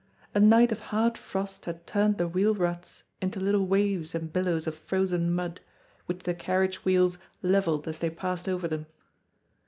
A 0.33 0.39
night 0.39 0.71
of 0.71 0.79
hard 0.79 1.15
frost 1.15 1.65
had 1.65 1.85
turned 1.85 2.17
the 2.17 2.27
wheel 2.27 2.55
ruts 2.55 3.03
into 3.21 3.39
little 3.39 3.67
waves 3.67 4.15
and 4.15 4.33
billows 4.33 4.65
of 4.65 4.73
frozen 4.73 5.31
mud, 5.31 5.61
which 6.07 6.23
the 6.23 6.33
carriage 6.33 6.77
wheels 6.83 7.19
levelled 7.43 7.87
as 7.87 7.99
they 7.99 8.09
passed 8.09 8.49
over 8.49 8.67
them. 8.67 8.87